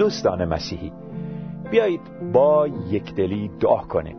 دوستان 0.00 0.44
مسیحی. 0.44 0.92
بیایید 1.70 2.00
با 2.32 2.68
یکدلی 2.68 3.50
دعا 3.60 3.76
کنیم 3.76 4.16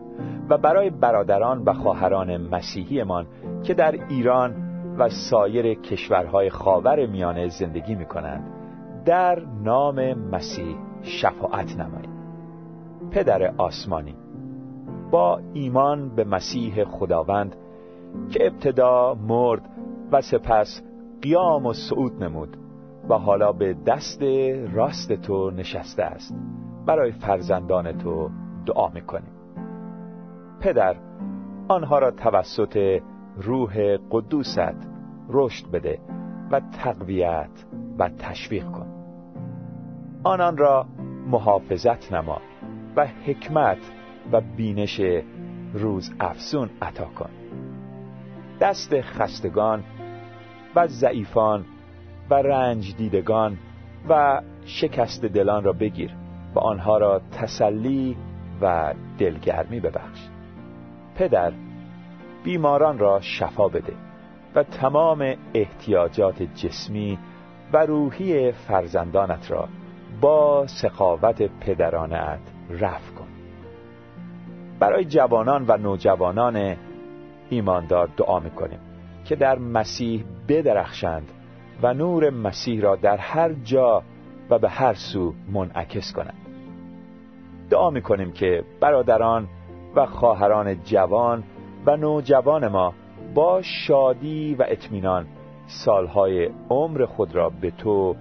و 0.49 0.57
برای 0.57 0.89
برادران 0.89 1.63
و 1.65 1.73
خواهران 1.73 2.37
مسیحیمان 2.37 3.27
که 3.63 3.73
در 3.73 3.95
ایران 4.09 4.55
و 4.97 5.09
سایر 5.09 5.73
کشورهای 5.73 6.49
خاور 6.49 7.05
میانه 7.05 7.47
زندگی 7.47 7.95
می 7.95 8.05
کنند 8.05 8.43
در 9.05 9.39
نام 9.63 10.13
مسیح 10.13 10.75
شفاعت 11.01 11.77
نماییم 11.79 12.11
پدر 13.11 13.53
آسمانی 13.57 14.15
با 15.11 15.39
ایمان 15.53 16.15
به 16.15 16.23
مسیح 16.23 16.83
خداوند 16.83 17.55
که 18.29 18.47
ابتدا 18.47 19.17
مرد 19.27 19.61
و 20.11 20.21
سپس 20.21 20.81
قیام 21.21 21.65
و 21.65 21.73
صعود 21.73 22.23
نمود 22.23 22.57
و 23.09 23.13
حالا 23.13 23.51
به 23.51 23.73
دست 23.73 24.21
راست 24.73 25.13
تو 25.13 25.51
نشسته 25.51 26.03
است. 26.03 26.35
برای 26.85 27.11
فرزندان 27.11 27.97
تو 27.97 28.29
دعا 28.65 28.87
می‌کنیم. 28.87 29.31
پدر 30.59 30.95
آنها 31.67 31.99
را 31.99 32.11
توسط 32.11 33.01
روح 33.37 33.97
قدوست 34.11 34.87
رشد 35.29 35.71
بده 35.71 35.99
و 36.51 36.59
تقویت 36.59 37.65
و 37.99 38.09
تشویق 38.09 38.71
کن. 38.71 38.87
آنان 40.23 40.57
را 40.57 40.85
محافظت 41.27 42.13
نما 42.13 42.41
و 42.95 43.05
حکمت 43.05 43.91
و 44.31 44.41
بینش 44.57 45.01
روز 45.73 46.13
افسون 46.19 46.69
عطا 46.81 47.05
کن. 47.05 47.29
دست 48.59 49.01
خستگان 49.01 49.83
و 50.75 50.87
ضعیفان 50.87 51.65
و 52.29 52.33
رنج 52.33 52.95
دیدگان 52.95 53.57
و 54.09 54.41
شکست 54.65 55.25
دلان 55.25 55.63
را 55.63 55.73
بگیر 55.73 56.11
و 56.55 56.59
آنها 56.59 56.97
را 56.97 57.21
تسلی 57.31 58.17
و 58.61 58.93
دلگرمی 59.17 59.79
ببخش. 59.79 60.19
پدر 61.15 61.51
بیماران 62.43 62.99
را 62.99 63.21
شفا 63.21 63.67
بده 63.67 63.93
و 64.55 64.63
تمام 64.63 65.35
احتیاجات 65.53 66.43
جسمی 66.43 67.19
و 67.73 67.85
روحی 67.85 68.51
فرزندانت 68.51 69.51
را 69.51 69.67
با 70.21 70.67
سخاوت 70.67 71.41
پدرانت 71.41 72.39
رفع 72.69 73.13
کن. 73.13 73.27
برای 74.79 75.05
جوانان 75.05 75.65
و 75.67 75.77
نوجوانان 75.77 76.75
ایماندار 77.49 78.09
دعا 78.17 78.39
می‌کنیم 78.39 78.79
که 79.25 79.35
در 79.35 79.59
مسیح 79.59 80.23
بدرخشند 80.47 81.31
و 81.83 81.93
نور 81.93 82.29
مسیح 82.29 82.81
را 82.81 82.95
در 82.95 83.17
هر 83.17 83.53
جا 83.53 84.03
و 84.49 84.59
به 84.59 84.69
هر 84.69 84.93
سو 84.93 85.33
منعکس 85.51 86.13
کنند 86.13 86.37
دعا 87.69 87.89
می‌کنیم 87.89 88.31
که 88.31 88.63
برادران 88.79 89.47
و 89.95 90.05
خواهران 90.05 90.83
جوان 90.83 91.43
و 91.85 91.97
نوجوان 91.97 92.67
ما 92.67 92.93
با 93.33 93.61
شادی 93.61 94.55
و 94.55 94.65
اطمینان 94.67 95.25
سالهای 95.67 96.49
عمر 96.69 97.05
خود 97.05 97.35
را 97.35 97.49
به 97.49 97.71
تو 97.71 98.15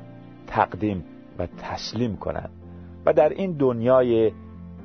تقدیم 0.46 1.04
و 1.38 1.46
تسلیم 1.46 2.16
کنند 2.16 2.50
و 3.06 3.12
در 3.12 3.28
این 3.28 3.52
دنیای 3.52 4.32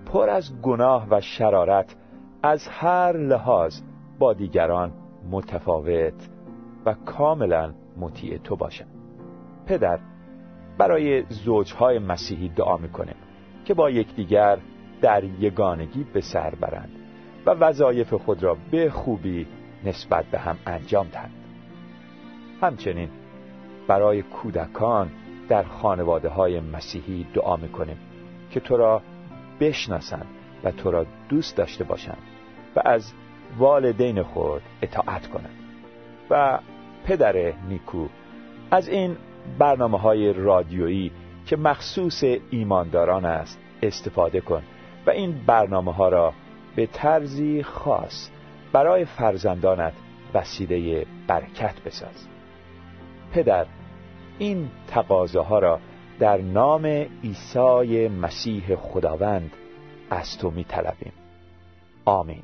پر 0.06 0.30
از 0.30 0.62
گناه 0.62 1.08
و 1.10 1.22
شرارت 1.22 1.96
از 2.44 2.68
هر 2.68 3.18
لحاظ 3.18 3.82
با 4.20 4.34
دیگران 4.34 4.92
متفاوت 5.32 6.30
و 6.86 6.94
کاملا 7.06 7.74
مطیع 7.98 8.38
تو 8.38 8.56
باشند 8.56 8.88
پدر 9.66 10.00
برای 10.78 11.24
زوجهای 11.30 12.00
مسیحی 12.00 12.50
دعا 12.50 12.78
می‌کنه 12.78 13.16
که 13.66 13.74
با 13.74 13.90
یکدیگر 13.90 14.58
در 15.02 15.24
یگانگی 15.24 16.04
به 16.04 16.22
سر 16.22 16.56
برند 16.56 16.90
و 17.46 17.50
وظایف 17.50 18.14
خود 18.14 18.44
را 18.44 18.58
به 18.72 18.90
خوبی 18.90 19.48
نسبت 19.84 20.26
به 20.26 20.40
هم 20.40 20.58
انجام 20.66 21.08
دهند. 21.08 21.34
همچنین 22.62 23.10
برای 23.88 24.22
کودکان 24.22 25.12
در 25.50 25.64
خانواده 25.64 26.30
های 26.30 26.60
مسیحی 26.60 27.26
دعا 27.34 27.56
می‌کنیم 27.56 27.98
که 28.52 28.60
تو 28.60 28.78
را 28.78 29.02
بشناسند 29.60 30.28
و 30.64 30.72
تو 30.72 30.92
را 30.92 31.06
دوست 31.30 31.58
داشته 31.58 31.84
باشند 31.84 32.18
و 32.76 32.82
از 32.86 33.14
والدین 33.58 34.24
خود 34.24 34.62
اطاعت 34.82 35.28
کنند 35.28 35.60
و 36.30 36.60
پدر 37.06 37.54
نیکو. 37.70 38.08
از 38.72 38.88
این 38.90 39.18
برنامه 39.60 40.00
های 40.00 40.34
رادیویی 40.34 41.12
که 41.46 41.58
مخصوص 41.58 42.24
ایمانداران 42.50 43.26
است 43.26 43.60
استفاده 43.82 44.42
کن 44.42 44.62
و 45.08 45.10
این 45.10 45.46
برنامه 45.46 45.94
ها 45.94 46.10
را 46.10 46.34
به 46.76 46.86
طرزی 46.86 47.64
خاص 47.64 48.30
برای 48.74 49.06
فرزندانت 49.06 49.94
وسیله 50.34 51.06
برکت 51.28 51.82
بساز. 51.86 52.28
پدر 53.34 53.66
این 54.40 54.70
تقاضاها 54.88 55.60
را 55.60 55.80
در 56.20 56.38
نام 56.38 56.86
عیسی 57.24 58.08
مسیح 58.08 58.76
خداوند 58.76 59.52
از 60.10 60.38
تو 60.38 60.52
می 60.52 60.64
طلبیم. 60.64 61.14
آمین. 62.06 62.44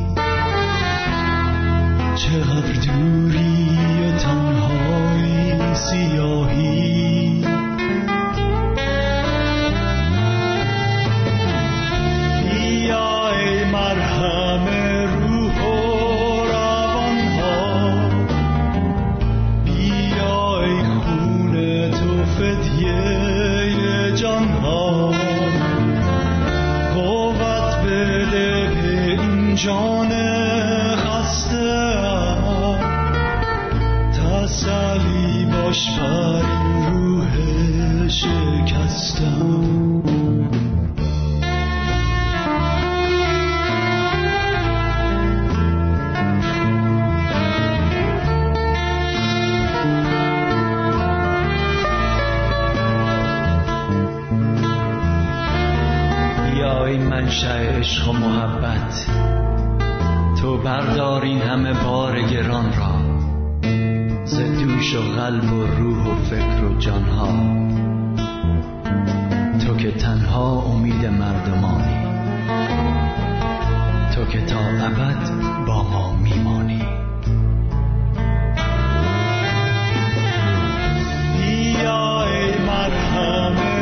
چقدر 2.15 2.73
دوری 2.73 3.67
و 4.05 4.11
تنهایی 4.17 5.75
سیاهی. 5.75 7.38
منشأ 57.29 57.79
عشق 57.79 58.09
و 58.09 58.13
محبت. 58.13 59.05
تو 60.41 60.57
بردار 60.57 61.21
این 61.21 61.41
همه 61.41 61.73
بار 61.73 62.21
گران 62.21 62.73
را. 62.73 63.19
ز 64.25 64.39
دوش 64.39 64.95
و 64.95 65.01
قلب 65.01 65.53
و 65.53 65.65
روح 65.65 66.07
و 66.07 66.15
فکر 66.15 66.63
و 66.63 66.77
جانها. 66.77 67.27
تو 69.59 69.77
که 69.77 69.91
تنها 69.91 70.61
امید 70.61 71.05
مردمانی. 71.05 72.05
تو 74.15 74.25
که 74.25 74.41
تا 74.41 74.59
ابد 74.59 75.31
با 75.67 75.83
ما 75.83 76.15
میمانی. 76.15 76.85
بیا 81.37 82.23
ای 82.23 82.65
مرهم 82.67 83.78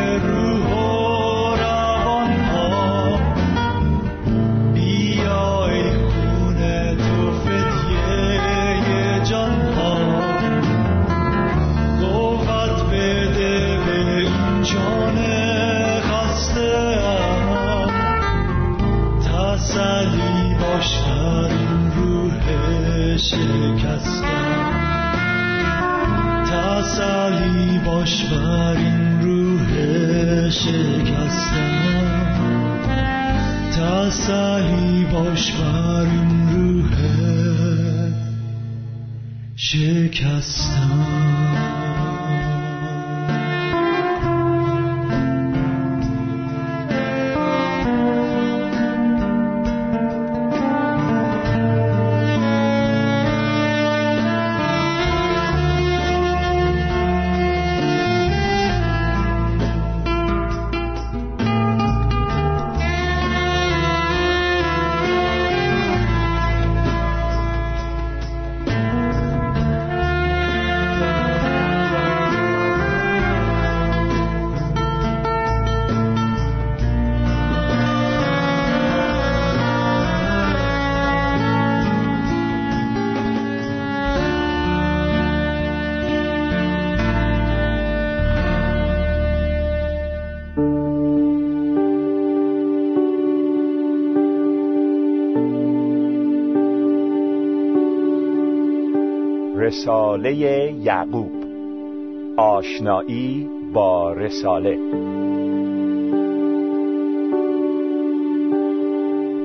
شکستم. 30.68 32.08
تسلی 33.72 35.06
باش 35.06 35.52
بر 35.52 36.02
این 36.02 36.50
روح 36.50 36.96
شکستم. 39.56 41.27
رساله 99.68 100.32
یعقوب. 100.72 101.32
آشنایی 102.38 103.50
با 103.74 104.14
رساله. 104.14 104.78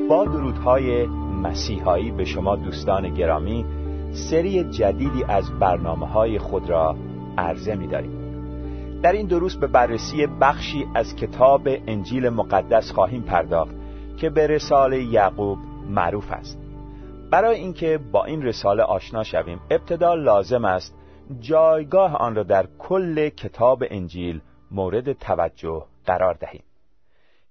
با 0.08 0.24
درودهای 0.24 1.06
مسیحایی 1.42 2.10
به 2.10 2.24
شما 2.24 2.56
دوستان 2.56 3.14
گرامی 3.14 3.64
سری 4.12 4.64
جدیدی 4.64 5.24
از 5.28 5.50
برنامه 5.60 6.06
های 6.06 6.38
خود 6.38 6.70
را 6.70 6.96
عرضه 7.38 7.74
می 7.74 7.86
داریم. 7.86 8.12
در 9.02 9.12
این 9.12 9.26
دروس 9.26 9.56
به 9.56 9.66
بررسی 9.66 10.26
بخشی 10.40 10.86
از 10.94 11.16
کتاب 11.16 11.68
انجیل 11.86 12.28
مقدس 12.28 12.92
خواهیم 12.92 13.22
پرداخت 13.22 13.74
که 14.16 14.30
به 14.30 14.46
رساله 14.46 15.02
یعقوب 15.02 15.58
معروف 15.90 16.32
است. 16.32 16.61
برای 17.32 17.56
اینکه 17.56 17.98
با 17.98 18.24
این 18.24 18.42
رساله 18.42 18.82
آشنا 18.82 19.22
شویم 19.22 19.60
ابتدا 19.70 20.14
لازم 20.14 20.64
است 20.64 20.94
جایگاه 21.40 22.16
آن 22.16 22.34
را 22.34 22.42
در 22.42 22.66
کل 22.78 23.28
کتاب 23.28 23.84
انجیل 23.90 24.40
مورد 24.70 25.12
توجه 25.12 25.86
قرار 26.06 26.34
دهیم 26.34 26.62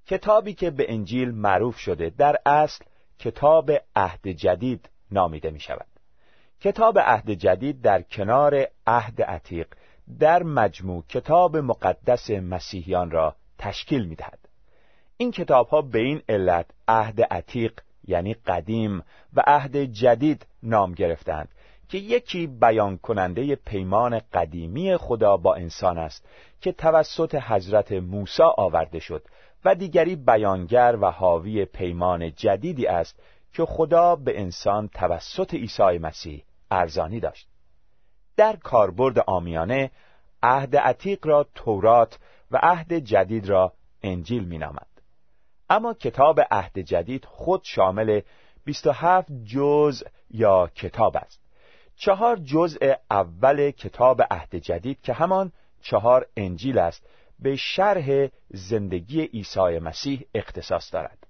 کتابی 0.05 0.53
که 0.53 0.71
به 0.71 0.93
انجیل 0.93 1.31
معروف 1.31 1.77
شده 1.77 2.11
در 2.17 2.35
اصل 2.45 2.85
کتاب 3.19 3.71
عهد 3.95 4.27
جدید 4.27 4.89
نامیده 5.11 5.51
می 5.51 5.59
شود 5.59 5.87
کتاب 6.59 6.99
عهد 6.99 7.31
جدید 7.31 7.81
در 7.81 8.01
کنار 8.01 8.67
عهد 8.87 9.21
عتیق 9.21 9.67
در 10.19 10.43
مجموع 10.43 11.03
کتاب 11.09 11.57
مقدس 11.57 12.29
مسیحیان 12.29 13.11
را 13.11 13.35
تشکیل 13.57 14.05
می 14.05 14.15
دهد. 14.15 14.39
این 15.17 15.31
کتاب 15.31 15.67
ها 15.67 15.81
به 15.81 15.99
این 15.99 16.21
علت 16.29 16.65
عهد 16.87 17.21
عتیق 17.21 17.73
یعنی 18.07 18.33
قدیم 18.33 19.03
و 19.33 19.43
عهد 19.47 19.77
جدید 19.77 20.45
نام 20.63 20.91
گرفتند 20.91 21.49
که 21.89 21.97
یکی 21.97 22.47
بیان 22.47 22.97
کننده 22.97 23.55
پیمان 23.55 24.21
قدیمی 24.33 24.97
خدا 24.97 25.37
با 25.37 25.55
انسان 25.55 25.97
است 25.97 26.25
که 26.61 26.71
توسط 26.71 27.35
حضرت 27.35 27.91
موسی 27.91 28.43
آورده 28.57 28.99
شد 28.99 29.23
و 29.65 29.75
دیگری 29.75 30.15
بیانگر 30.15 30.97
و 31.01 31.11
حاوی 31.11 31.65
پیمان 31.65 32.31
جدیدی 32.35 32.87
است 32.87 33.19
که 33.53 33.65
خدا 33.65 34.15
به 34.15 34.39
انسان 34.41 34.87
توسط 34.87 35.53
عیسی 35.53 35.97
مسیح 35.97 36.43
ارزانی 36.71 37.19
داشت. 37.19 37.47
در 38.37 38.55
کاربرد 38.55 39.19
آمیانه 39.19 39.91
عهد 40.43 40.75
عتیق 40.75 41.27
را 41.27 41.45
تورات 41.55 42.19
و 42.51 42.59
عهد 42.63 42.93
جدید 42.93 43.49
را 43.49 43.73
انجیل 44.03 44.47
مینامد. 44.47 44.90
اما 45.71 45.93
کتاب 45.93 46.39
عهد 46.51 46.79
جدید 46.79 47.25
خود 47.25 47.61
شامل 47.63 48.21
27 48.65 49.31
جزء 49.45 50.05
یا 50.29 50.67
کتاب 50.75 51.17
است. 51.17 51.39
چهار 51.95 52.35
جزء 52.37 52.93
اول 53.11 53.71
کتاب 53.71 54.21
عهد 54.31 54.55
جدید 54.55 55.01
که 55.01 55.13
همان 55.13 55.51
چهار 55.81 56.27
انجیل 56.37 56.77
است 56.77 57.09
به 57.39 57.55
شرح 57.55 58.27
زندگی 58.49 59.21
عیسی 59.21 59.79
مسیح 59.79 60.25
اختصاص 60.35 60.93
دارد. 60.93 61.27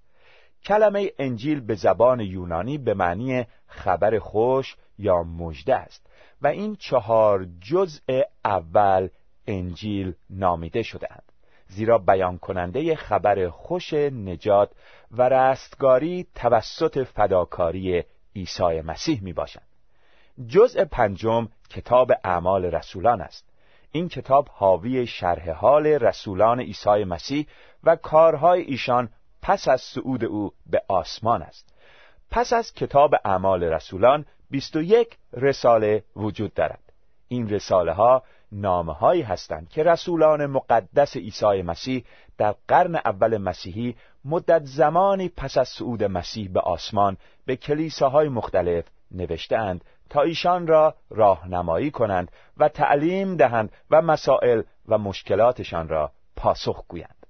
کلمه 0.63 1.11
انجیل 1.19 1.59
به 1.59 1.75
زبان 1.75 2.19
یونانی 2.19 2.77
به 2.77 2.93
معنی 2.93 3.45
خبر 3.67 4.19
خوش 4.19 4.75
یا 4.99 5.23
مژده 5.23 5.75
است 5.75 6.07
و 6.41 6.47
این 6.47 6.75
چهار 6.75 7.47
جزء 7.71 8.21
اول 8.45 9.09
انجیل 9.47 10.13
نامیده 10.29 10.83
شدهاند 10.83 11.30
زیرا 11.71 11.97
بیان 11.97 12.37
کننده 12.37 12.95
خبر 12.95 13.49
خوش 13.49 13.93
نجات 13.93 14.71
و 15.11 15.29
رستگاری 15.29 16.27
توسط 16.35 17.03
فداکاری 17.03 18.03
عیسی 18.35 18.81
مسیح 18.81 19.23
می 19.23 19.33
باشند. 19.33 19.67
جزء 20.47 20.85
پنجم 20.85 21.47
کتاب 21.69 22.11
اعمال 22.23 22.65
رسولان 22.65 23.21
است. 23.21 23.45
این 23.91 24.09
کتاب 24.09 24.49
حاوی 24.49 25.07
شرح 25.07 25.51
حال 25.51 25.87
رسولان 25.87 26.59
عیسی 26.59 27.03
مسیح 27.03 27.47
و 27.83 27.95
کارهای 27.95 28.61
ایشان 28.61 29.09
پس 29.41 29.67
از 29.67 29.81
صعود 29.81 30.25
او 30.25 30.53
به 30.65 30.81
آسمان 30.87 31.41
است. 31.41 31.73
پس 32.31 32.53
از 32.53 32.73
کتاب 32.73 33.15
اعمال 33.25 33.63
رسولان 33.63 34.25
21 34.49 35.17
رساله 35.33 36.03
وجود 36.15 36.53
دارد. 36.53 36.79
این 37.27 37.49
رساله 37.49 37.91
ها 37.91 38.23
نامه 38.51 38.93
هایی 38.93 39.21
هستند 39.21 39.69
که 39.69 39.83
رسولان 39.83 40.45
مقدس 40.45 41.17
عیسی 41.17 41.61
مسیح 41.61 42.03
در 42.37 42.55
قرن 42.67 42.95
اول 42.95 43.37
مسیحی 43.37 43.95
مدت 44.25 44.61
زمانی 44.65 45.29
پس 45.29 45.57
از 45.57 45.69
صعود 45.69 46.03
مسیح 46.03 46.49
به 46.49 46.59
آسمان 46.59 47.17
به 47.45 47.55
کلیساهای 47.55 48.29
مختلف 48.29 48.85
نوشتهاند 49.11 49.83
تا 50.09 50.21
ایشان 50.21 50.67
را 50.67 50.95
راهنمایی 51.09 51.91
کنند 51.91 52.31
و 52.57 52.69
تعلیم 52.69 53.37
دهند 53.37 53.71
و 53.91 54.01
مسائل 54.01 54.61
و 54.87 54.97
مشکلاتشان 54.97 55.87
را 55.87 56.11
پاسخ 56.35 56.83
گویند. 56.87 57.25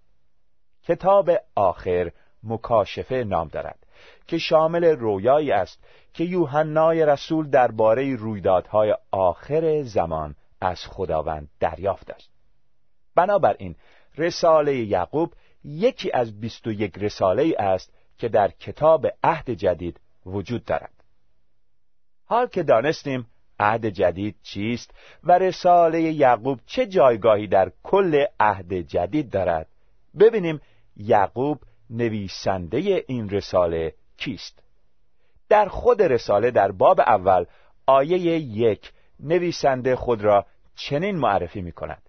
کتاب 0.84 1.32
آخر 1.56 2.12
مکاشفه 2.44 3.16
نام 3.16 3.48
دارد 3.48 3.80
که 4.28 4.38
شامل 4.38 4.84
رویایی 4.84 5.52
است 5.52 5.84
که 6.14 6.24
یوحنای 6.24 7.06
رسول 7.06 7.50
درباره 7.50 8.16
رویدادهای 8.16 8.96
آخر 9.12 9.82
زمان 9.82 10.36
از 10.62 10.86
خداوند 10.86 11.50
دریافت 11.60 12.10
است. 12.10 12.30
بنابراین 13.16 13.76
رساله 14.18 14.76
یعقوب 14.76 15.34
یکی 15.64 16.12
از 16.12 16.40
بیست 16.40 16.68
و 16.68 16.72
یک 16.72 16.98
رساله 16.98 17.44
ای 17.44 17.56
است 17.56 17.94
که 18.18 18.30
در 18.30 18.52
کتاب 18.52 19.08
عهد 19.24 19.50
جدید 19.50 20.00
وجود 20.26 20.66
دارد. 20.66 20.94
حال 22.26 22.48
که 22.48 22.64
دانستیم 22.64 23.28
عهد 23.60 23.86
جدید 23.86 24.36
چیست 24.44 24.92
و 25.24 25.32
رساله 25.32 26.02
یعقوب 26.02 26.60
چه 26.66 26.86
جایگاهی 26.86 27.48
در 27.48 27.72
کل 27.84 28.26
عهد 28.40 28.74
جدید 28.74 29.30
دارد 29.30 29.68
ببینیم 30.20 30.62
یعقوب 30.98 31.60
نویسنده 31.90 33.04
این 33.08 33.30
رساله 33.30 33.94
کیست. 34.18 34.64
در 35.50 35.68
خود 35.68 36.02
رساله 36.02 36.52
در 36.52 36.72
باب 36.72 37.00
اول 37.00 37.46
آیه 37.86 38.20
یک 38.40 38.92
نویسنده 39.22 39.96
خود 39.96 40.22
را 40.22 40.46
چنین 40.76 41.16
معرفی 41.16 41.62
می 41.62 41.72
کند 41.72 42.02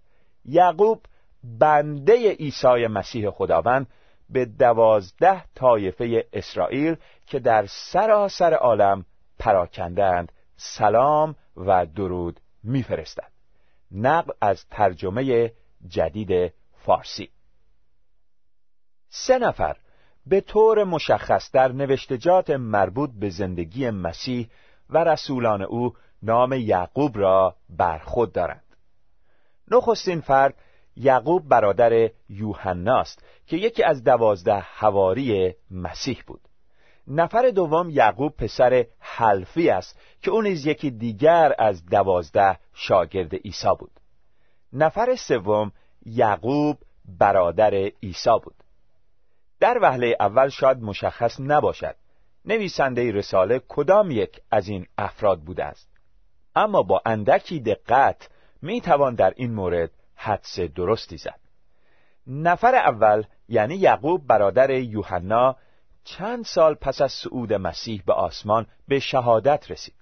یعقوب 0.45 1.03
بنده 1.45 2.31
عیسی 2.31 2.87
مسیح 2.87 3.31
خداوند 3.31 3.87
به 4.31 4.45
دوازده 4.45 5.45
طایفه 5.55 6.27
اسرائیل 6.33 6.97
که 7.27 7.39
در 7.39 7.67
سراسر 7.67 8.55
عالم 8.55 9.05
پراکندند 9.39 10.33
سلام 10.57 11.35
و 11.57 11.87
درود 11.87 12.41
میفرستد. 12.63 13.33
نقل 13.93 14.33
از 14.41 14.67
ترجمه 14.71 15.53
جدید 15.89 16.53
فارسی. 16.73 17.31
سه 19.09 19.39
نفر 19.39 19.77
به 20.27 20.41
طور 20.41 20.85
مشخص 20.85 21.51
در 21.53 21.73
نوشتجات 21.73 22.51
مربوط 22.51 23.11
به 23.21 23.31
زندگی 23.31 23.91
مسیح 23.91 24.49
و 24.91 25.05
رسولان 25.05 25.63
او 25.63 25.95
نام 26.23 26.53
یعقوب 26.53 27.19
را 27.19 27.57
بر 27.69 27.99
خود 27.99 28.33
دارند. 28.33 28.77
نخستین 29.71 30.21
فرد 30.21 30.55
یعقوب 30.97 31.49
برادر 31.49 32.11
یوحناست 32.29 33.25
که 33.47 33.57
یکی 33.57 33.83
از 33.83 34.05
دوازده 34.05 34.59
حواری 34.59 35.55
مسیح 35.71 36.23
بود. 36.27 36.41
نفر 37.07 37.51
دوم 37.51 37.91
یعقوب 37.91 38.37
پسر 38.37 38.87
حلفی 38.99 39.71
است 39.71 39.99
که 40.23 40.31
او 40.31 40.43
نیز 40.43 40.67
یکی 40.67 40.91
دیگر 40.91 41.55
از 41.59 41.87
دوازده 41.87 42.59
شاگرد 42.75 43.35
عیسی 43.35 43.69
بود. 43.79 43.91
نفر 44.73 45.15
سوم 45.15 45.73
یعقوب 46.07 46.79
برادر 47.19 47.75
عیسی 48.03 48.39
بود. 48.45 48.55
در 49.61 49.79
وهله 49.83 50.17
اول 50.21 50.49
شاید 50.49 50.83
مشخص 50.83 51.41
نباشد 51.41 51.97
نویسنده 52.45 53.13
رساله 53.13 53.63
کدام 53.69 54.11
یک 54.11 54.41
از 54.51 54.69
این 54.69 54.87
افراد 54.99 55.41
بوده 55.41 55.65
است. 55.65 55.92
اما 56.57 56.83
با 56.83 57.03
اندکی 57.07 57.61
دقت 57.61 58.29
می 58.63 58.81
توان 58.81 59.15
در 59.15 59.33
این 59.37 59.55
مورد 59.55 59.91
حدس 60.17 60.61
درستی 60.61 61.17
زد. 61.17 61.41
نفر 62.27 62.75
اول 62.75 63.25
یعنی 63.49 63.75
یعقوب 63.75 64.27
برادر 64.27 64.71
یوحنا 64.71 65.57
چند 66.05 66.45
سال 66.45 66.75
پس 66.75 67.01
از 67.01 67.13
صعود 67.13 67.53
مسیح 67.53 68.03
به 68.07 68.13
آسمان 68.13 68.67
به 68.89 68.99
شهادت 68.99 69.71
رسید. 69.71 69.95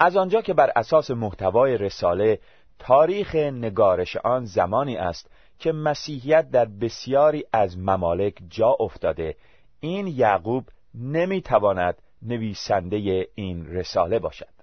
از 0.00 0.16
آنجا 0.16 0.42
که 0.42 0.54
بر 0.54 0.72
اساس 0.76 1.10
محتوای 1.10 1.78
رساله 1.78 2.38
تاریخ 2.78 3.34
نگارش 3.34 4.16
آن 4.16 4.44
زمانی 4.44 4.96
است 4.96 5.30
که 5.58 5.72
مسیحیت 5.72 6.50
در 6.50 6.64
بسیاری 6.64 7.44
از 7.52 7.78
ممالک 7.78 8.34
جا 8.48 8.76
افتاده. 8.80 9.36
این 9.80 10.06
یعقوب 10.06 10.64
نمی‌تواند 10.94 12.02
نویسنده 12.22 13.28
این 13.34 13.66
رساله 13.66 14.18
باشد. 14.18 14.57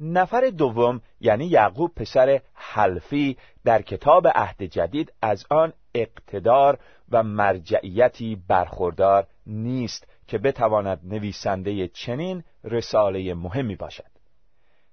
نفر 0.00 0.50
دوم 0.50 1.00
یعنی 1.20 1.46
یعقوب 1.46 1.94
پسر 1.94 2.40
حلفی 2.54 3.36
در 3.64 3.82
کتاب 3.82 4.28
عهد 4.28 4.62
جدید 4.62 5.12
از 5.22 5.46
آن 5.50 5.72
اقتدار 5.94 6.78
و 7.10 7.22
مرجعیتی 7.22 8.42
برخوردار 8.48 9.26
نیست 9.46 10.08
که 10.26 10.38
بتواند 10.38 11.00
نویسنده 11.04 11.88
چنین 11.88 12.44
رساله 12.64 13.34
مهمی 13.34 13.76
باشد. 13.76 14.16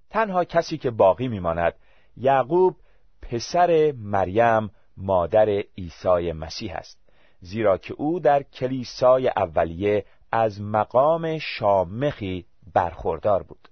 تنها 0.10 0.44
کسی 0.46 0.78
که 0.78 0.92
باقی 0.92 1.28
میماند 1.28 1.74
یعقوب 2.18 2.76
پسر 3.22 3.94
مریم 3.98 4.72
مادر 4.98 5.50
عیسی 5.78 6.32
مسیح 6.32 6.76
است 6.76 7.00
زیرا 7.40 7.78
که 7.78 7.94
او 7.94 8.20
در 8.20 8.44
کلیسای 8.44 9.28
اولیه 9.28 10.06
از 10.32 10.62
مقام 10.62 11.38
شامخی 11.38 12.46
برخوردار 12.74 13.44
بود. 13.44 13.70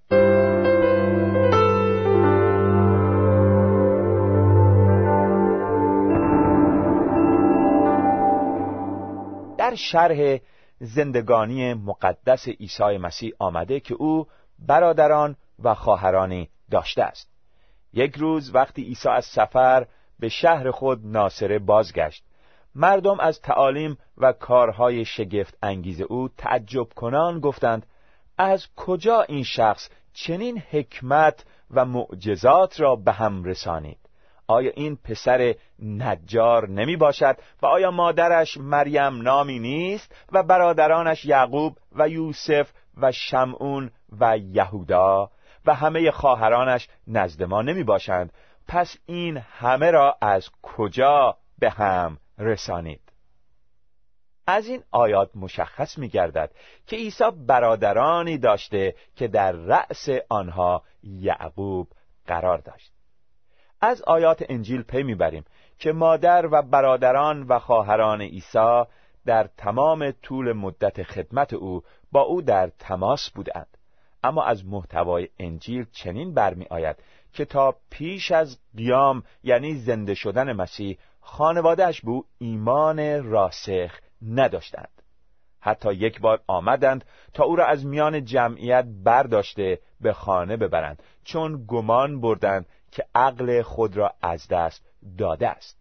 در 9.72 9.76
شرح 9.76 10.38
زندگانی 10.80 11.74
مقدس 11.74 12.48
عیسی 12.48 12.98
مسیح 12.98 13.32
آمده 13.38 13.80
که 13.80 13.94
او 13.94 14.26
برادران 14.58 15.36
و 15.62 15.74
خواهرانی 15.74 16.48
داشته 16.70 17.02
است. 17.02 17.28
یک 17.92 18.16
روز 18.16 18.54
وقتی 18.54 18.82
عیسی 18.82 19.08
از 19.08 19.24
سفر 19.24 19.86
به 20.18 20.28
شهر 20.28 20.70
خود 20.70 21.06
ناصره 21.06 21.58
بازگشت 21.58 22.24
مردم 22.74 23.20
از 23.20 23.40
تعالیم 23.40 23.98
و 24.18 24.32
کارهای 24.32 25.04
شگفت 25.04 25.58
انگیز 25.62 26.00
او 26.00 26.28
تعجب 26.28 26.88
کنان 26.96 27.40
گفتند 27.40 27.86
از 28.38 28.66
کجا 28.76 29.22
این 29.22 29.44
شخص 29.44 29.88
چنین 30.12 30.58
حکمت 30.58 31.44
و 31.70 31.84
معجزات 31.84 32.80
را 32.80 32.96
به 32.96 33.12
هم 33.12 33.44
رسانید؟ 33.44 34.01
آیا 34.46 34.70
این 34.74 34.96
پسر 34.96 35.54
نجار 35.78 36.68
نمی 36.68 36.96
باشد 36.96 37.36
و 37.62 37.66
آیا 37.66 37.90
مادرش 37.90 38.56
مریم 38.56 39.22
نامی 39.22 39.58
نیست 39.58 40.14
و 40.32 40.42
برادرانش 40.42 41.24
یعقوب 41.24 41.76
و 41.92 42.08
یوسف 42.08 42.72
و 42.96 43.12
شمعون 43.12 43.90
و 44.20 44.38
یهودا 44.38 45.30
و 45.66 45.74
همه 45.74 46.10
خواهرانش 46.10 46.88
نزد 47.06 47.42
ما 47.42 47.62
نمی 47.62 47.84
باشند؟ 47.84 48.32
پس 48.68 48.96
این 49.06 49.36
همه 49.36 49.90
را 49.90 50.16
از 50.20 50.50
کجا 50.62 51.36
به 51.58 51.70
هم 51.70 52.18
رسانید؟ 52.38 53.00
از 54.46 54.66
این 54.66 54.82
آیات 54.90 55.30
مشخص 55.34 55.98
می 55.98 56.08
گردد 56.08 56.50
که 56.86 56.96
عیسی 56.96 57.24
برادرانی 57.46 58.38
داشته 58.38 58.94
که 59.16 59.28
در 59.28 59.52
رأس 59.52 60.08
آنها 60.28 60.82
یعقوب 61.02 61.88
قرار 62.26 62.58
داشت. 62.58 62.92
از 63.82 64.02
آیات 64.02 64.44
انجیل 64.48 64.82
پی 64.82 65.02
می‌بریم 65.02 65.44
که 65.78 65.92
مادر 65.92 66.48
و 66.52 66.62
برادران 66.62 67.42
و 67.42 67.58
خواهران 67.58 68.22
عیسی 68.22 68.84
در 69.26 69.48
تمام 69.56 70.10
طول 70.10 70.52
مدت 70.52 71.02
خدمت 71.02 71.52
او 71.52 71.82
با 72.12 72.20
او 72.20 72.42
در 72.42 72.70
تماس 72.78 73.30
بودند. 73.30 73.78
اما 74.24 74.44
از 74.44 74.66
محتوای 74.66 75.28
انجیل 75.38 75.86
چنین 75.92 76.34
برمی 76.34 76.66
آید 76.70 76.96
که 77.32 77.44
تا 77.44 77.76
پیش 77.90 78.32
از 78.32 78.58
قیام 78.76 79.22
یعنی 79.42 79.74
زنده 79.74 80.14
شدن 80.14 80.52
مسیح 80.52 80.98
خانوادهش 81.20 82.00
به 82.00 82.10
او 82.10 82.24
ایمان 82.38 83.24
راسخ 83.24 83.98
نداشتند. 84.28 85.02
حتی 85.60 85.94
یک 85.94 86.20
بار 86.20 86.40
آمدند 86.46 87.04
تا 87.34 87.44
او 87.44 87.56
را 87.56 87.66
از 87.66 87.86
میان 87.86 88.24
جمعیت 88.24 88.84
برداشته 89.04 89.78
به 90.00 90.12
خانه 90.12 90.56
ببرند 90.56 91.02
چون 91.24 91.64
گمان 91.68 92.20
بردند 92.20 92.66
که 92.92 93.06
عقل 93.14 93.62
خود 93.62 93.96
را 93.96 94.14
از 94.22 94.48
دست 94.48 94.84
داده 95.18 95.48
است 95.48 95.78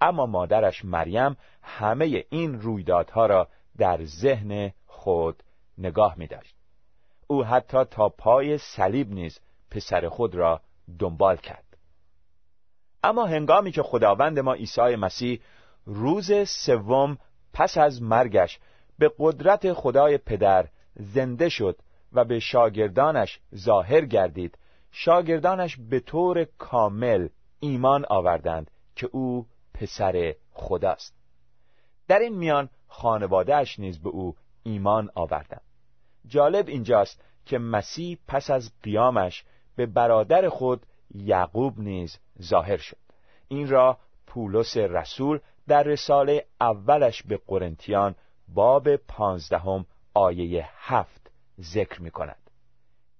اما 0.00 0.26
مادرش 0.26 0.84
مریم 0.84 1.36
همه 1.62 2.24
این 2.30 2.60
رویدادها 2.60 3.26
را 3.26 3.48
در 3.78 4.04
ذهن 4.04 4.72
خود 4.86 5.42
نگاه 5.78 6.14
می 6.18 6.26
داشت. 6.26 6.54
او 7.26 7.44
حتی 7.44 7.84
تا 7.84 8.08
پای 8.08 8.58
صلیب 8.58 9.12
نیز 9.12 9.40
پسر 9.70 10.08
خود 10.08 10.34
را 10.34 10.60
دنبال 10.98 11.36
کرد 11.36 11.64
اما 13.02 13.26
هنگامی 13.26 13.72
که 13.72 13.82
خداوند 13.82 14.38
ما 14.38 14.52
عیسی 14.54 14.96
مسیح 14.96 15.40
روز 15.86 16.32
سوم 16.48 17.18
پس 17.52 17.78
از 17.78 18.02
مرگش 18.02 18.58
به 18.98 19.12
قدرت 19.18 19.72
خدای 19.72 20.18
پدر 20.18 20.68
زنده 20.96 21.48
شد 21.48 21.78
و 22.12 22.24
به 22.24 22.38
شاگردانش 22.38 23.40
ظاهر 23.56 24.04
گردید 24.04 24.58
شاگردانش 24.96 25.76
به 25.76 26.00
طور 26.00 26.44
کامل 26.44 27.28
ایمان 27.60 28.04
آوردند 28.08 28.70
که 28.96 29.08
او 29.12 29.46
پسر 29.74 30.34
خداست. 30.52 31.14
در 32.08 32.18
این 32.18 32.34
میان 32.34 32.68
خانوادهش 32.88 33.78
نیز 33.78 34.02
به 34.02 34.08
او 34.08 34.36
ایمان 34.62 35.10
آوردند. 35.14 35.60
جالب 36.26 36.68
اینجاست 36.68 37.24
که 37.46 37.58
مسیح 37.58 38.18
پس 38.28 38.50
از 38.50 38.72
قیامش 38.82 39.44
به 39.76 39.86
برادر 39.86 40.48
خود 40.48 40.86
یعقوب 41.14 41.80
نیز 41.80 42.18
ظاهر 42.42 42.76
شد. 42.76 42.98
این 43.48 43.68
را 43.68 43.98
پولس 44.26 44.76
رسول 44.76 45.38
در 45.68 45.82
رساله 45.82 46.46
اولش 46.60 47.22
به 47.22 47.40
قرنتیان 47.46 48.14
باب 48.48 48.96
پانزدهم 48.96 49.86
آیه 50.14 50.68
هفت 50.76 51.30
ذکر 51.60 52.02
می 52.02 52.10
کند 52.10 52.50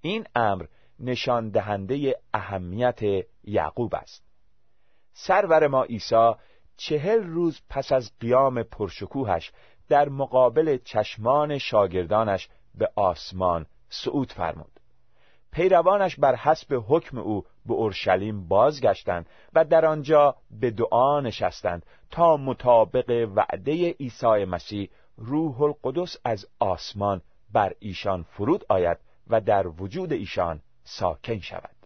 این 0.00 0.26
امر 0.34 0.66
نشان 1.00 1.50
دهنده 1.50 2.20
اهمیت 2.34 3.00
یعقوب 3.44 3.94
است. 3.94 4.24
سرور 5.12 5.66
ما 5.66 5.82
عیسی 5.82 6.32
چهل 6.76 7.22
روز 7.22 7.60
پس 7.68 7.92
از 7.92 8.10
قیام 8.20 8.62
پرشکوهش 8.62 9.52
در 9.88 10.08
مقابل 10.08 10.78
چشمان 10.84 11.58
شاگردانش 11.58 12.48
به 12.74 12.88
آسمان 12.96 13.66
صعود 13.88 14.32
فرمود. 14.32 14.80
پیروانش 15.52 16.16
بر 16.16 16.34
حسب 16.34 16.84
حکم 16.88 17.18
او 17.18 17.44
به 17.66 17.74
اورشلیم 17.74 18.48
بازگشتند 18.48 19.26
و 19.52 19.64
در 19.64 19.86
آنجا 19.86 20.36
به 20.50 20.70
دعا 20.70 21.20
نشستند 21.20 21.86
تا 22.10 22.36
مطابق 22.36 23.28
وعده 23.34 23.90
عیسی 23.90 24.44
مسیح 24.44 24.90
روح 25.16 25.62
القدس 25.62 26.16
از 26.24 26.46
آسمان 26.58 27.20
بر 27.52 27.72
ایشان 27.78 28.22
فرود 28.22 28.64
آید 28.68 28.98
و 29.26 29.40
در 29.40 29.66
وجود 29.66 30.12
ایشان 30.12 30.60
ساکن 30.84 31.38
شود 31.38 31.76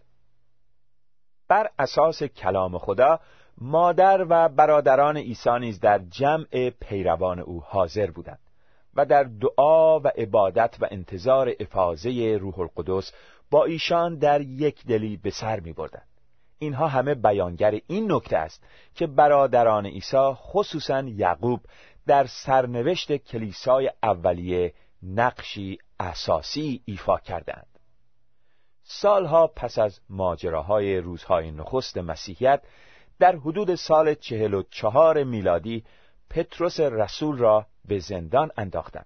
بر 1.47 1.69
اساس 1.79 2.23
کلام 2.23 2.77
خدا 2.77 3.19
مادر 3.57 4.25
و 4.29 4.49
برادران 4.49 5.17
عیسی 5.17 5.59
نیز 5.59 5.79
در 5.79 5.99
جمع 5.99 6.69
پیروان 6.69 7.39
او 7.39 7.63
حاضر 7.65 8.11
بودند 8.11 8.39
و 8.95 9.05
در 9.05 9.23
دعا 9.23 9.99
و 9.99 10.07
عبادت 10.07 10.75
و 10.79 10.87
انتظار 10.91 11.53
افاظه 11.59 12.37
روح 12.41 12.59
القدس 12.59 13.13
با 13.51 13.65
ایشان 13.65 14.17
در 14.17 14.41
یک 14.41 14.85
دلی 14.85 15.17
به 15.17 15.29
سر 15.29 15.59
می 15.59 15.73
بردن. 15.73 16.01
اینها 16.59 16.87
همه 16.87 17.15
بیانگر 17.15 17.79
این 17.87 18.11
نکته 18.11 18.37
است 18.37 18.63
که 18.95 19.07
برادران 19.07 19.85
عیسی 19.85 20.31
خصوصا 20.33 21.01
یعقوب 21.01 21.59
در 22.07 22.25
سرنوشت 22.25 23.15
کلیسای 23.15 23.91
اولیه 24.03 24.73
نقشی 25.03 25.77
اساسی 25.99 26.81
ایفا 26.85 27.17
کردند. 27.17 27.78
سالها 28.91 29.47
پس 29.47 29.79
از 29.79 29.99
ماجراهای 30.09 30.97
روزهای 30.97 31.51
نخست 31.51 31.97
مسیحیت 31.97 32.61
در 33.19 33.35
حدود 33.35 33.75
سال 33.75 34.13
چهل 34.13 34.53
و 34.53 34.63
چهار 34.71 35.23
میلادی 35.23 35.83
پتروس 36.29 36.79
رسول 36.79 37.37
را 37.37 37.65
به 37.85 37.99
زندان 37.99 38.51
انداختند. 38.57 39.05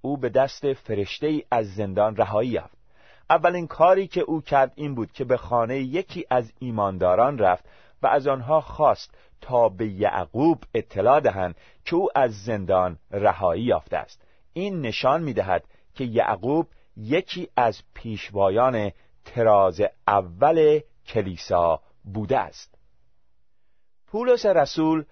او 0.00 0.16
به 0.16 0.28
دست 0.28 0.72
فرشته 0.72 1.26
ای 1.26 1.42
از 1.50 1.74
زندان 1.74 2.16
رهایی 2.16 2.50
یافت. 2.50 2.78
اولین 3.30 3.66
کاری 3.66 4.06
که 4.06 4.20
او 4.20 4.40
کرد 4.40 4.72
این 4.74 4.94
بود 4.94 5.12
که 5.12 5.24
به 5.24 5.36
خانه 5.36 5.78
یکی 5.78 6.24
از 6.30 6.52
ایمانداران 6.58 7.38
رفت 7.38 7.64
و 8.02 8.06
از 8.06 8.26
آنها 8.26 8.60
خواست 8.60 9.14
تا 9.40 9.68
به 9.68 9.86
یعقوب 9.86 10.64
اطلاع 10.74 11.20
دهند 11.20 11.56
که 11.84 11.96
او 11.96 12.08
از 12.14 12.44
زندان 12.44 12.98
رهایی 13.10 13.62
یافته 13.62 13.96
است 13.96 14.22
این 14.52 14.80
نشان 14.80 15.22
می‌دهد 15.22 15.64
که 15.94 16.04
یعقوب 16.04 16.66
یکی 16.96 17.48
از 17.56 17.82
پیشوایان 17.94 18.92
تراز 19.24 19.80
اول 20.08 20.80
کلیسا 21.06 21.80
بوده 22.04 22.38
است 22.38 22.74
پولس 24.06 24.46
رسول 24.46 25.04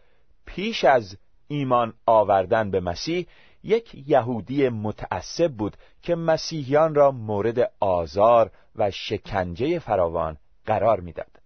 پیش 0.46 0.84
از 0.84 1.16
ایمان 1.48 1.94
آوردن 2.06 2.70
به 2.70 2.80
مسیح 2.80 3.26
یک 3.62 4.08
یهودی 4.08 4.68
متعصب 4.68 5.52
بود 5.52 5.76
که 6.02 6.14
مسیحیان 6.14 6.94
را 6.94 7.10
مورد 7.10 7.72
آزار 7.80 8.50
و 8.76 8.90
شکنجه 8.90 9.78
فراوان 9.78 10.36
قرار 10.66 11.00
می‌داد. 11.00 11.40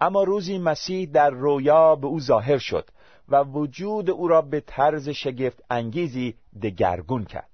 اما 0.00 0.22
روزی 0.22 0.58
مسیح 0.58 1.08
در 1.12 1.30
رویا 1.30 1.96
به 1.96 2.06
او 2.06 2.20
ظاهر 2.20 2.58
شد 2.58 2.88
و 3.28 3.42
وجود 3.42 4.10
او 4.10 4.28
را 4.28 4.42
به 4.42 4.60
طرز 4.60 5.08
شگفت 5.08 5.64
انگیزی 5.70 6.34
دگرگون 6.62 7.24
کرد. 7.24 7.50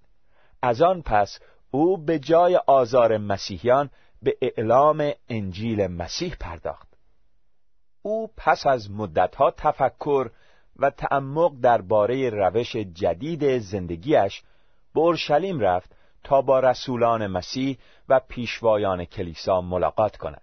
از 0.62 0.82
آن 0.82 1.02
پس 1.02 1.38
او 1.70 1.98
به 1.98 2.18
جای 2.18 2.56
آزار 2.56 3.18
مسیحیان 3.18 3.90
به 4.22 4.36
اعلام 4.42 5.10
انجیل 5.28 5.86
مسیح 5.86 6.34
پرداخت. 6.40 6.88
او 8.02 8.30
پس 8.36 8.66
از 8.66 8.90
مدتها 8.90 9.50
تفکر 9.50 10.30
و 10.76 10.90
تعمق 10.90 11.52
درباره 11.60 12.30
روش 12.30 12.76
جدید 12.76 13.58
زندگیش 13.58 14.42
به 14.94 15.00
اورشلیم 15.00 15.60
رفت 15.60 15.96
تا 16.24 16.42
با 16.42 16.60
رسولان 16.60 17.26
مسیح 17.26 17.78
و 18.08 18.20
پیشوایان 18.28 19.04
کلیسا 19.04 19.60
ملاقات 19.60 20.16
کند 20.16 20.42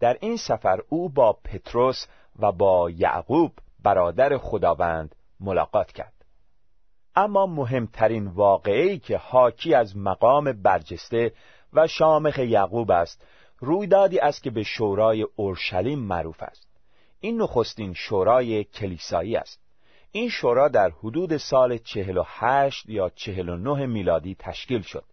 در 0.00 0.16
این 0.20 0.36
سفر 0.36 0.78
او 0.88 1.08
با 1.08 1.32
پتروس 1.32 2.06
و 2.38 2.52
با 2.52 2.90
یعقوب 2.90 3.52
برادر 3.82 4.38
خداوند 4.38 5.14
ملاقات 5.40 5.92
کرد 5.92 6.12
اما 7.14 7.46
مهمترین 7.46 8.26
واقعی 8.26 8.98
که 8.98 9.16
حاکی 9.16 9.74
از 9.74 9.96
مقام 9.96 10.52
برجسته 10.52 11.32
و 11.76 11.86
شامخ 11.86 12.38
یعقوب 12.38 12.90
است. 12.90 13.26
رویدادی 13.58 14.18
است 14.18 14.42
که 14.42 14.50
به 14.50 14.62
شورای 14.62 15.26
اورشلیم 15.36 15.98
معروف 15.98 16.42
است. 16.42 16.68
این 17.20 17.42
نخستین 17.42 17.94
شورای 17.94 18.64
کلیسایی 18.64 19.36
است. 19.36 19.60
این 20.12 20.28
شورا 20.28 20.68
در 20.68 20.90
حدود 20.90 21.36
سال 21.36 21.78
48 21.78 22.88
یا 22.88 23.08
49 23.08 23.86
میلادی 23.86 24.36
تشکیل 24.38 24.82
شد 24.82 25.04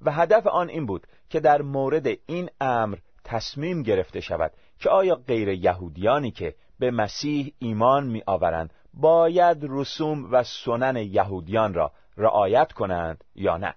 و 0.00 0.12
هدف 0.12 0.46
آن 0.46 0.68
این 0.68 0.86
بود 0.86 1.06
که 1.30 1.40
در 1.40 1.62
مورد 1.62 2.06
این 2.26 2.50
امر 2.60 2.98
تصمیم 3.24 3.82
گرفته 3.82 4.20
شود 4.20 4.52
که 4.78 4.90
آیا 4.90 5.14
غیر 5.14 5.48
یهودیانی 5.48 6.30
که 6.30 6.54
به 6.78 6.90
مسیح 6.90 7.52
ایمان 7.58 8.06
می 8.06 8.22
آورند 8.26 8.72
باید 8.94 9.58
رسوم 9.62 10.32
و 10.32 10.44
سنن 10.44 10.96
یهودیان 10.96 11.74
را 11.74 11.92
رعایت 12.16 12.72
کنند 12.72 13.24
یا 13.34 13.56
نه. 13.56 13.74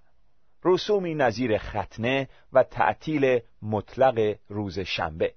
رسومی 0.64 1.16
نظیر 1.16 1.58
ختنه 1.58 2.30
و 2.54 2.64
تعطیل 2.64 3.40
مطلق 3.62 4.36
روز 4.50 4.80
شنبه. 4.80 5.34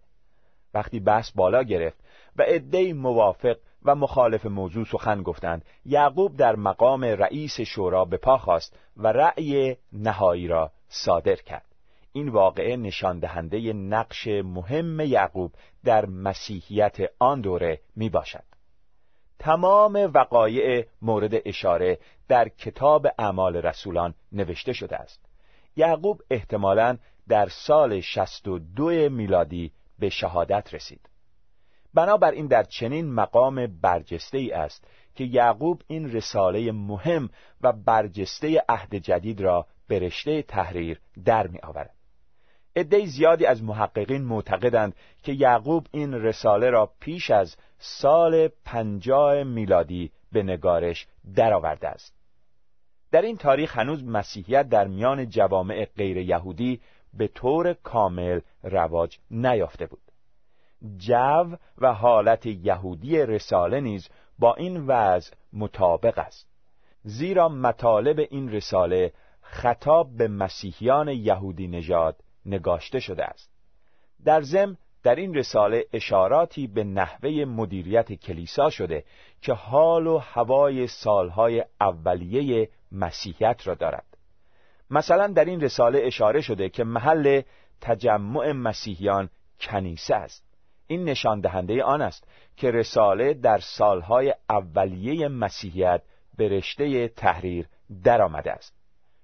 وقتی 0.74 1.00
بحث 1.00 1.30
بالا 1.30 1.62
گرفت 1.62 1.98
و 2.36 2.42
عدهای 2.42 2.92
موافق 2.92 3.56
و 3.84 3.94
مخالف 3.94 4.46
موضوع 4.46 4.84
سخن 4.84 5.22
گفتند 5.22 5.64
یعقوب 5.84 6.36
در 6.36 6.56
مقام 6.56 7.04
رئیس 7.04 7.60
شورا 7.60 8.04
به 8.04 8.16
پا 8.16 8.38
خواست 8.38 8.78
و 8.96 9.06
رأی 9.06 9.76
نهایی 9.92 10.48
را 10.48 10.72
صادر 10.88 11.36
کرد. 11.36 11.66
این 12.12 12.28
واقعه 12.28 12.76
نشان 12.76 13.18
دهنده 13.18 13.72
نقش 13.72 14.26
مهم 14.26 15.00
یعقوب 15.00 15.52
در 15.84 16.06
مسیحیت 16.06 16.96
آن 17.18 17.40
دوره 17.40 17.80
می 17.96 18.08
باشد 18.08 18.51
تمام 19.42 20.10
وقایع 20.14 20.86
مورد 21.02 21.32
اشاره 21.44 21.98
در 22.28 22.48
کتاب 22.48 23.06
اعمال 23.18 23.56
رسولان 23.56 24.14
نوشته 24.32 24.72
شده 24.72 24.96
است 24.96 25.20
یعقوب 25.76 26.22
احتمالاً 26.30 26.98
در 27.28 27.48
سال 27.48 28.00
62 28.00 29.08
میلادی 29.08 29.72
به 29.98 30.08
شهادت 30.08 30.74
رسید 30.74 31.08
بنابراین 31.94 32.46
در 32.46 32.62
چنین 32.62 33.12
مقام 33.12 33.66
برجسته 33.66 34.38
ای 34.38 34.52
است 34.52 34.86
که 35.14 35.24
یعقوب 35.24 35.82
این 35.86 36.12
رساله 36.12 36.72
مهم 36.72 37.30
و 37.60 37.72
برجسته 37.72 38.62
عهد 38.68 38.94
جدید 38.94 39.40
را 39.40 39.66
به 39.88 40.10
تحریر 40.48 41.00
در 41.24 41.46
می 41.46 41.58
آورد. 41.62 41.94
عده 42.76 43.06
زیادی 43.06 43.46
از 43.46 43.62
محققین 43.62 44.24
معتقدند 44.24 44.96
که 45.22 45.32
یعقوب 45.32 45.86
این 45.90 46.14
رساله 46.14 46.70
را 46.70 46.92
پیش 47.00 47.30
از 47.30 47.56
سال 47.78 48.48
پنجاه 48.64 49.42
میلادی 49.42 50.12
به 50.32 50.42
نگارش 50.42 51.06
درآورده 51.34 51.88
است. 51.88 52.14
در 53.10 53.22
این 53.22 53.36
تاریخ 53.36 53.78
هنوز 53.78 54.04
مسیحیت 54.04 54.68
در 54.68 54.86
میان 54.86 55.28
جوامع 55.28 55.84
غیر 55.96 56.16
یهودی 56.16 56.80
به 57.14 57.28
طور 57.28 57.72
کامل 57.72 58.40
رواج 58.62 59.18
نیافته 59.30 59.86
بود. 59.86 60.02
جو 60.96 61.56
و 61.78 61.92
حالت 61.92 62.46
یهودی 62.46 63.18
رساله 63.18 63.80
نیز 63.80 64.08
با 64.38 64.54
این 64.54 64.86
وضع 64.86 65.34
مطابق 65.52 66.18
است 66.18 66.48
زیرا 67.04 67.48
مطالب 67.48 68.18
این 68.30 68.52
رساله 68.52 69.12
خطاب 69.40 70.16
به 70.16 70.28
مسیحیان 70.28 71.08
یهودی 71.08 71.68
نژاد 71.68 72.16
نگاشته 72.46 73.00
شده 73.00 73.24
است. 73.24 73.50
در 74.24 74.42
ضمن 74.42 74.76
در 75.02 75.14
این 75.14 75.34
رساله 75.34 75.84
اشاراتی 75.92 76.66
به 76.66 76.84
نحوه 76.84 77.30
مدیریت 77.30 78.12
کلیسا 78.12 78.70
شده 78.70 79.04
که 79.40 79.52
حال 79.52 80.06
و 80.06 80.18
هوای 80.18 80.86
سالهای 80.86 81.64
اولیه 81.80 82.68
مسیحیت 82.92 83.66
را 83.66 83.74
دارد. 83.74 84.06
مثلا 84.90 85.26
در 85.26 85.44
این 85.44 85.60
رساله 85.60 86.00
اشاره 86.02 86.40
شده 86.40 86.68
که 86.68 86.84
محل 86.84 87.42
تجمع 87.80 88.52
مسیحیان 88.52 89.28
کنیسه 89.60 90.14
است. 90.14 90.44
این 90.86 91.04
نشان 91.04 91.40
دهنده 91.40 91.82
آن 91.82 92.02
است 92.02 92.28
که 92.56 92.70
رساله 92.70 93.34
در 93.34 93.58
سالهای 93.58 94.34
اولیه 94.50 95.28
مسیحیت 95.28 96.02
به 96.36 96.48
رشته 96.48 97.08
تحریر 97.08 97.68
درآمده 98.04 98.52
است. 98.52 98.74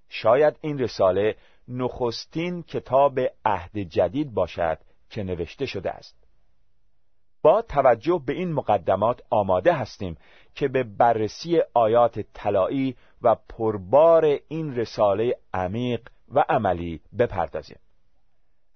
شاید 0.09 0.57
این 0.61 0.79
رساله 0.79 1.37
نخستین 1.69 2.63
کتاب 2.63 3.21
عهد 3.45 3.79
جدید 3.79 4.35
باشد 4.35 4.79
که 5.11 5.23
نوشته 5.23 5.67
شده 5.67 5.91
است. 5.91 6.29
با 7.43 7.63
توجه 7.63 8.23
به 8.27 8.33
این 8.33 8.53
مقدمات 8.53 9.23
آماده 9.31 9.73
هستیم 9.73 10.17
که 10.55 10.69
به 10.69 10.83
بررسی 10.83 11.61
آیات 11.75 12.21
طلایی 12.21 12.97
و 13.23 13.37
پربار 13.49 14.39
این 14.49 14.77
رساله 14.77 15.37
عمیق 15.55 16.09
و 16.35 16.45
عملی 16.49 17.01
بپردازیم. 17.19 17.79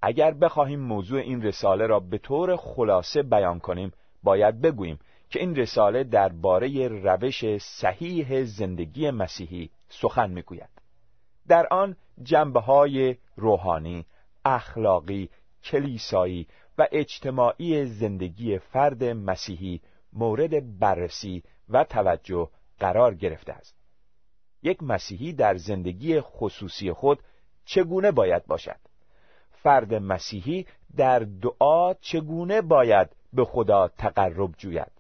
اگر 0.03 0.35
بخواهیم 0.35 0.81
موضوع 0.81 1.21
این 1.21 1.43
رساله 1.43 1.87
را 1.87 2.01
به 2.01 2.19
طور 2.19 2.57
خلاصه 2.57 3.23
بیان 3.23 3.59
کنیم 3.59 3.93
باید 4.23 4.61
بگوییم 4.61 4.99
که 5.31 5.41
این 5.41 5.57
رساله 5.57 6.05
درباره 6.05 6.89
روش 6.89 7.59
صحیح 7.59 8.45
زندگی 8.45 9.11
مسیحی 9.11 9.71
سخن 9.89 10.31
می‌گوید. 10.31 10.72
در 11.49 11.67
آن 11.71 11.97
جنبه 12.23 12.61
های 12.61 13.17
روحانی، 13.37 14.07
اخلاقی، 14.45 15.31
کلیسایی 15.65 16.47
و 16.79 16.89
اجتماعی 16.93 17.87
زندگی 17.87 18.59
فرد 18.59 19.05
مسیحی 19.05 19.81
مورد 20.13 20.79
بررسی 20.79 21.43
و 21.69 21.85
توجه 21.85 22.49
قرار 22.79 23.15
گرفته 23.15 23.53
است. 23.53 23.77
یک 24.63 24.83
مسیحی 24.83 25.33
در 25.33 25.57
زندگی 25.57 26.21
خصوصی 26.21 26.93
خود 26.93 27.19
چگونه 27.65 28.11
باید 28.11 28.47
باشد؟ 28.47 28.81
فرد 29.51 29.95
مسیحی 29.95 30.67
در 30.97 31.19
دعا 31.19 31.95
چگونه 31.95 32.63
باید 32.63 33.09
به 33.33 33.45
خدا 33.45 33.89
تقرب 33.89 34.51
جوید؟ 34.59 34.93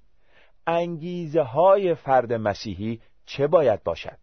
انگیزه 0.66 1.42
های 1.42 1.94
فرد 1.94 2.32
مسیحی 2.32 3.00
چه 3.26 3.46
باید 3.46 3.82
باشد؟ 3.82 4.18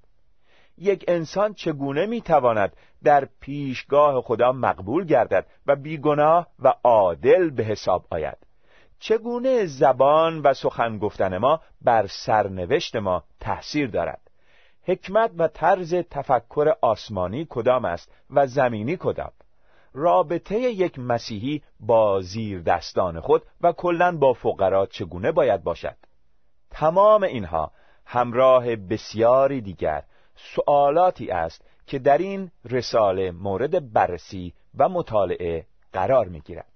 یک 0.79 1.05
انسان 1.07 1.53
چگونه 1.53 2.05
می‌تواند 2.05 2.73
در 3.03 3.27
پیشگاه 3.39 4.21
خدا 4.21 4.51
مقبول 4.51 5.05
گردد 5.05 5.45
و 5.67 5.75
بیگناه 5.75 6.47
و 6.59 6.73
عادل 6.83 7.49
به 7.49 7.63
حساب 7.63 8.05
آید؟ 8.09 8.37
چگونه 8.99 9.65
زبان 9.65 10.41
و 10.41 10.53
سخن 10.53 10.97
گفتن 10.97 11.37
ما 11.37 11.61
بر 11.81 12.07
سرنوشت 12.07 12.95
ما 12.95 13.23
تأثیر 13.39 13.87
دارد؟ 13.87 14.21
حکمت 14.83 15.31
و 15.37 15.47
طرز 15.47 15.95
تفکر 15.95 16.73
آسمانی 16.81 17.47
کدام 17.49 17.85
است 17.85 18.11
و 18.29 18.47
زمینی 18.47 18.97
کدام؟ 18.97 19.31
رابطه 19.93 20.59
یک 20.59 20.99
مسیحی 20.99 21.63
با 21.79 22.21
زیر 22.21 22.61
دستان 22.61 23.19
خود 23.19 23.43
و 23.61 23.71
کلا 23.71 24.17
با 24.17 24.33
فقرا 24.33 24.85
چگونه 24.85 25.31
باید 25.31 25.63
باشد؟ 25.63 25.95
تمام 26.71 27.23
اینها 27.23 27.71
همراه 28.05 28.75
بسیاری 28.75 29.61
دیگر 29.61 30.03
سوالاتی 30.55 31.31
است 31.31 31.65
که 31.87 31.99
در 31.99 32.17
این 32.17 32.51
رساله 32.69 33.31
مورد 33.31 33.93
بررسی 33.93 34.53
و 34.77 34.89
مطالعه 34.89 35.65
قرار 35.93 36.27
می 36.27 36.39
گیرد. 36.39 36.71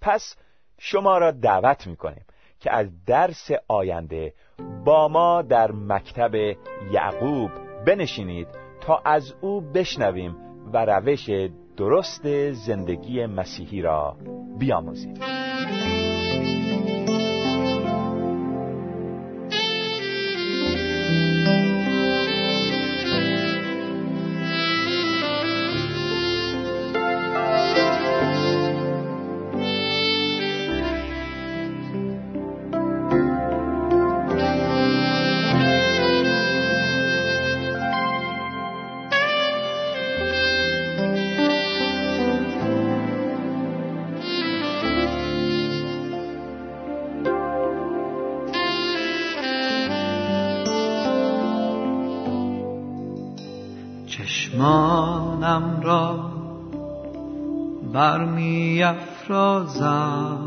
پس 0.00 0.36
شما 0.78 1.18
را 1.18 1.30
دعوت 1.30 1.86
می 1.86 1.96
کنیم 1.96 2.24
که 2.60 2.72
از 2.72 3.04
درس 3.04 3.50
آینده 3.68 4.34
با 4.84 5.08
ما 5.08 5.42
در 5.42 5.72
مکتب 5.72 6.34
یعقوب 6.92 7.50
بنشینید 7.86 8.48
تا 8.80 9.02
از 9.04 9.34
او 9.40 9.60
بشنویم 9.60 10.36
و 10.72 10.84
روش 10.84 11.30
درست 11.76 12.52
زندگی 12.52 13.26
مسیحی 13.26 13.82
را 13.82 14.16
بیاموزیم. 14.58 15.37
چشمانم 55.58 55.80
را 55.82 56.30
برمی 57.92 58.82
افرازم. 58.82 60.38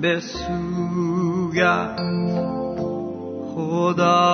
به 0.00 0.20
سویت 0.20 2.00
خداوندم. 3.54 4.24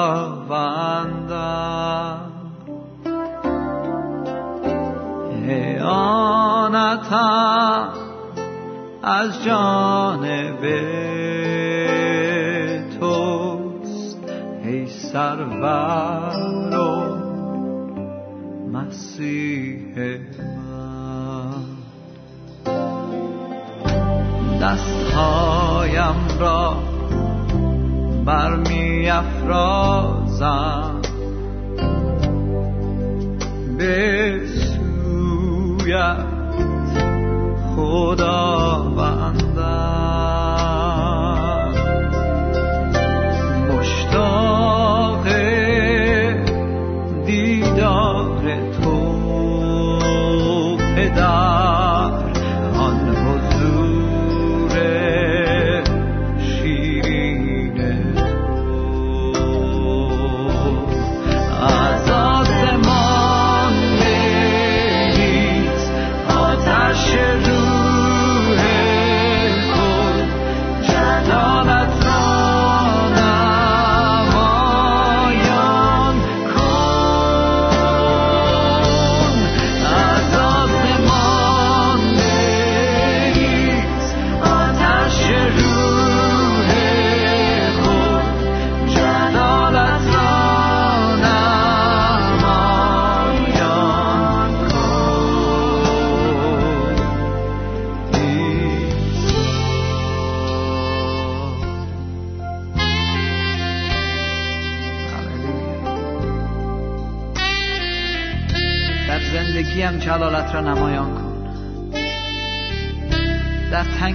اعانتم 5.48 6.68
از 9.02 9.44
جانب 9.44 10.64
سرور 15.14 15.60
و 15.62 16.53
مسیح 18.94 19.94
من. 20.66 21.64
دستهایم 24.62 26.16
را 26.40 26.76
برمی 28.24 29.10
افرازم. 29.10 31.02
به 33.78 34.40
سویت 34.46 36.26
خداوندم. 37.76 39.24
جلالت 39.64 40.03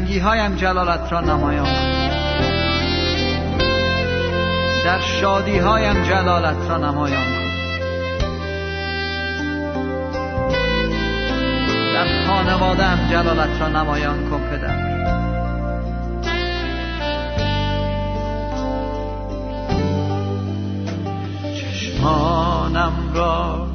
تنگی 0.10 0.20
هایم 0.20 0.56
جلالت 0.56 1.12
را 1.12 1.22
نمایان 1.22 1.68
در 4.86 5.00
شادی 5.00 5.58
هایم 5.58 6.04
جلالت 6.04 6.70
را 6.70 6.78
نمایان 6.78 7.24
کن. 7.24 7.50
در 11.94 12.28
خانواده 12.28 12.84
هم 12.84 13.10
جلالت 13.10 13.62
را 13.62 13.68
نمایان 13.68 14.30
کن 14.30 14.42
پدر. 14.50 15.00
چشمانم 21.54 22.94
را 23.14 23.68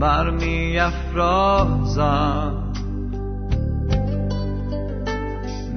برمی 0.00 0.78
افرازم 0.78 2.59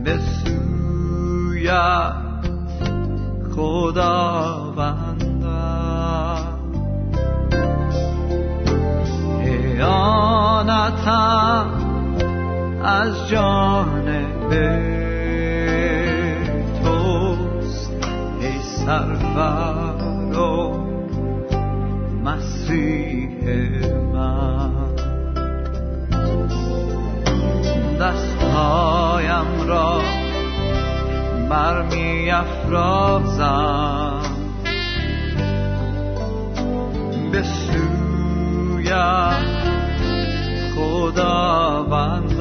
به 0.04 0.20
سویت 0.44 2.14
ای 9.42 9.82
اعانتم 9.82 11.66
از 12.84 13.30
جانب 13.30 14.50
توست 16.84 17.92
ای 18.42 18.62
سرور 18.86 20.38
و 20.40 20.74
مسیح 22.24 23.44
من. 24.14 24.74
دستهایم 28.00 29.68
را 29.68 29.93
برمی 31.54 32.32
افرازم. 32.32 34.22
به 37.32 37.44
سوی 37.44 38.94
خدا 40.76 41.84
بندم 41.84 42.33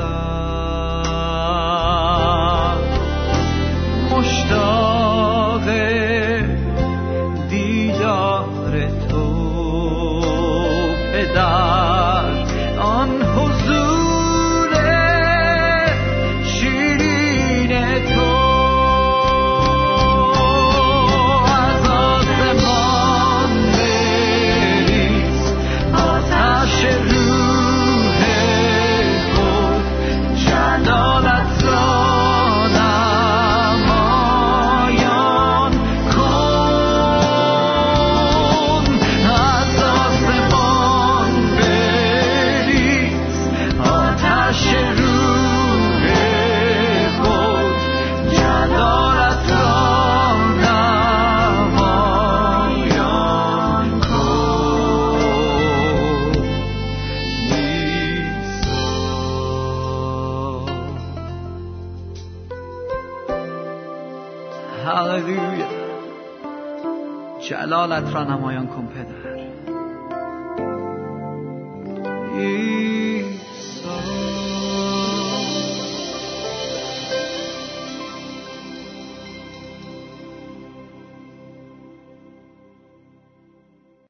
جلالت 68.01 68.15